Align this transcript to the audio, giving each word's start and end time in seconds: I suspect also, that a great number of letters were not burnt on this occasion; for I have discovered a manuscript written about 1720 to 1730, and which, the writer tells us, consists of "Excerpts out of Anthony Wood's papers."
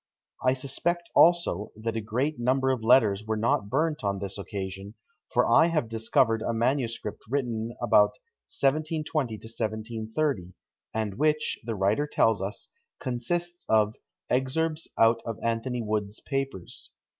I 0.43 0.53
suspect 0.55 1.11
also, 1.13 1.71
that 1.75 1.95
a 1.95 2.01
great 2.01 2.39
number 2.39 2.71
of 2.71 2.83
letters 2.83 3.23
were 3.23 3.37
not 3.37 3.69
burnt 3.69 4.03
on 4.03 4.17
this 4.17 4.39
occasion; 4.39 4.95
for 5.31 5.47
I 5.47 5.67
have 5.67 5.87
discovered 5.89 6.41
a 6.41 6.53
manuscript 6.55 7.21
written 7.29 7.75
about 7.79 8.13
1720 8.49 9.37
to 9.37 9.45
1730, 9.45 10.53
and 10.91 11.19
which, 11.19 11.59
the 11.63 11.75
writer 11.75 12.07
tells 12.07 12.41
us, 12.41 12.71
consists 12.99 13.63
of 13.69 13.93
"Excerpts 14.27 14.87
out 14.97 15.21
of 15.23 15.37
Anthony 15.43 15.83
Wood's 15.83 16.19
papers." 16.19 16.95